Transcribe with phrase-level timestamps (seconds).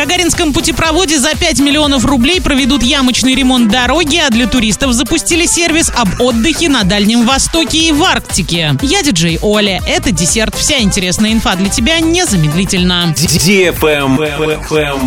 [0.00, 5.92] Гагаринском путепроводе за 5 миллионов рублей проведут ямочный ремонт дороги, а для туристов запустили сервис
[5.94, 8.78] об отдыхе на Дальнем Востоке и в Арктике.
[8.80, 9.82] Я диджей Оля.
[9.86, 10.54] Это десерт.
[10.56, 13.14] Вся интересная инфа для тебя незамедлительно.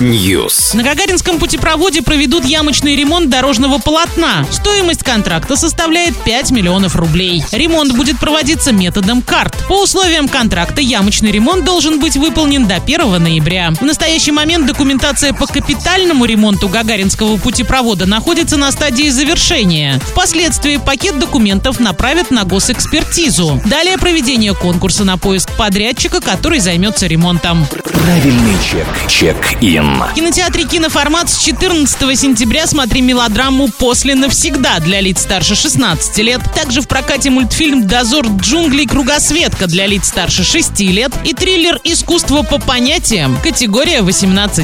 [0.00, 0.76] News.
[0.76, 4.44] На Гагаринском путепроводе проведут ямочный ремонт дорожного полотна.
[4.50, 7.42] Стоимость контракта составляет 5 миллионов рублей.
[7.52, 9.56] Ремонт будет проводиться методом карт.
[9.66, 13.70] По условиям контракта ямочный ремонт должен быть выполнен до 1 ноября.
[13.80, 20.00] В настоящий момент документация по капитальному ремонту Гагаринского путепровода находится на стадии завершения.
[20.10, 23.62] Впоследствии пакет документов направят на госэкспертизу.
[23.66, 27.64] Далее проведение конкурса на поиск подрядчика, который займется ремонтом.
[27.84, 28.86] Правильный чек.
[29.08, 30.02] Чек-ин.
[30.10, 36.40] В кинотеатре «Киноформат» с 14 сентября смотри мелодраму «После навсегда» для лиц старше 16 лет.
[36.52, 38.86] Также в прокате мультфильм «Дозор джунглей.
[38.86, 44.63] Кругосветка» для лиц старше 6 лет и триллер «Искусство по понятиям» категория 18+.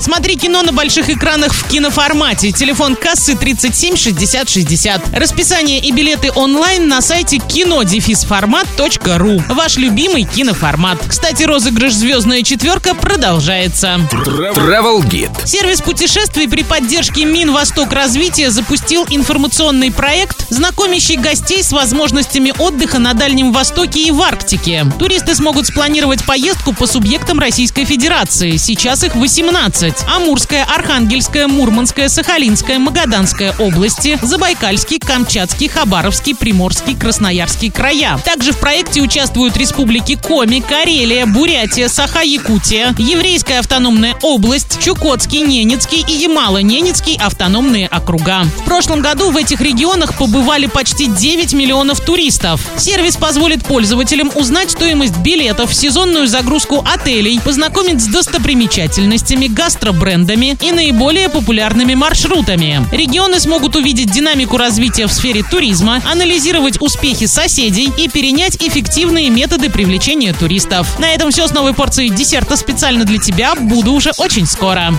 [0.00, 2.52] Смотри кино на больших экранах в киноформате.
[2.52, 5.18] Телефон кассы 37 60 60.
[5.18, 9.42] Расписание и билеты онлайн на сайте кинодефисформат.ру.
[9.48, 10.98] Ваш любимый киноформат.
[11.06, 14.00] Кстати, розыгрыш «Звездная четверка» продолжается.
[14.10, 15.46] Travel Guide.
[15.46, 23.14] Сервис путешествий при поддержке Минвосток развития запустил информационный проект, знакомящий гостей с возможностями отдыха на
[23.14, 24.86] Дальнем Востоке и в Арктике.
[24.98, 28.56] Туристы смогут спланировать поездку по субъектам Российской Федерации.
[28.56, 29.94] Сейчас их 18.
[30.06, 38.18] Амурская, Архангельская, Мурманская, Сахалинская, Магаданская области, Забайкальский, Камчатский, Хабаровский, Приморский, Красноярский края.
[38.22, 46.26] Также в проекте участвуют республики Коми, Карелия, Бурятия, Саха-Якутия, Еврейская автономная область, Чукотский, Ненецкий и
[46.26, 48.44] Ямало-Ненецкий автономные округа.
[48.44, 52.60] В прошлом году в этих регионах побывали почти 9 миллионов туристов.
[52.76, 59.13] Сервис позволит пользователям узнать стоимость билетов, сезонную загрузку отелей, познакомить с достопримечательностями,
[59.48, 62.86] гастробрендами и наиболее популярными маршрутами.
[62.92, 69.70] Регионы смогут увидеть динамику развития в сфере туризма, анализировать успехи соседей и перенять эффективные методы
[69.70, 70.98] привлечения туристов.
[70.98, 73.54] На этом все с новой порцией десерта специально для тебя.
[73.54, 74.92] Буду уже очень скоро.